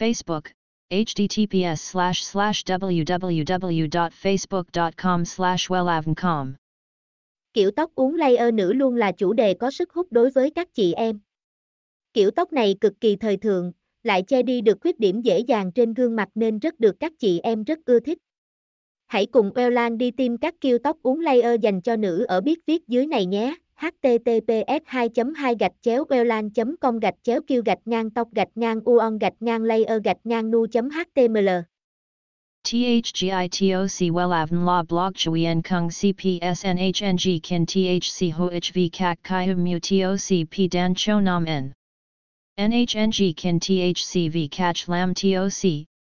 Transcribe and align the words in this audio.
Facebook, 0.00 0.42
https 0.90 1.76
slash 1.76 2.22
slash 2.22 2.64
www.facebook.com 2.64 5.24
slash 5.24 5.70
wellavncom. 5.70 6.52
Kiểu 7.52 7.70
tóc 7.70 7.90
uống 7.94 8.14
layer 8.14 8.54
nữ 8.54 8.72
luôn 8.72 8.96
là 8.96 9.12
chủ 9.12 9.32
đề 9.32 9.54
có 9.54 9.70
sức 9.70 9.92
hút 9.92 10.06
đối 10.10 10.30
với 10.30 10.50
các 10.50 10.74
chị 10.74 10.92
em. 10.92 11.20
Kiểu 12.12 12.30
tóc 12.30 12.52
này 12.52 12.76
cực 12.80 13.00
kỳ 13.00 13.16
thời 13.16 13.36
thượng, 13.36 13.72
lại 14.02 14.22
che 14.22 14.42
đi 14.42 14.60
được 14.60 14.78
khuyết 14.80 14.98
điểm 14.98 15.22
dễ 15.22 15.38
dàng 15.38 15.72
trên 15.72 15.94
gương 15.94 16.16
mặt 16.16 16.28
nên 16.34 16.58
rất 16.58 16.80
được 16.80 17.00
các 17.00 17.12
chị 17.18 17.40
em 17.42 17.64
rất 17.64 17.78
ưa 17.84 18.00
thích. 18.00 18.18
Hãy 19.06 19.26
cùng 19.26 19.50
Wellan 19.50 19.96
đi 19.96 20.10
tìm 20.10 20.38
các 20.38 20.54
kiểu 20.60 20.78
tóc 20.78 20.96
uống 21.02 21.20
layer 21.20 21.60
dành 21.60 21.80
cho 21.80 21.96
nữ 21.96 22.24
ở 22.28 22.40
biết 22.40 22.66
viết 22.66 22.88
dưới 22.88 23.06
này 23.06 23.26
nhé 23.26 23.54
https 23.80 24.82
2 24.92 25.08
2 25.34 25.54
gạch 25.54 25.72
chéo 25.82 26.04
welan 26.08 26.50
com 26.80 26.98
gạch 26.98 27.14
chéo 27.22 27.40
kêu 27.46 27.62
gạch 27.62 27.78
ngang 27.84 28.10
tóc 28.10 28.28
gạch 28.32 28.48
ngang 28.54 28.80
uon 28.84 29.18
gạch 29.18 29.34
ngang 29.40 29.62
layer 29.62 30.02
gạch 30.04 30.16
ngang 30.24 30.50
nu 30.50 30.66
html 30.66 31.48
THGITOC 32.64 34.12
WELAVN 34.12 34.66
La 34.66 34.82
Blog 34.82 35.14
Chuyen 35.14 35.62
Kung 35.62 35.88
CPSNHNG 35.88 37.40
Kin 37.42 37.66
THC 37.66 38.32
HOHV 38.32 38.90
Kak 38.92 39.18
Kai 39.22 39.54
Mu 39.54 39.78
TOC 39.78 40.44
P 40.50 40.68
Dan 40.68 40.94
Cho 40.94 41.20
Nam 41.20 41.46
N 41.46 41.72
NHNG 42.58 43.34
Kin 43.36 43.58
THC 43.58 44.30
V 44.30 44.48
CACH 44.48 44.88
Lam 44.88 45.14
TOC 45.14 45.89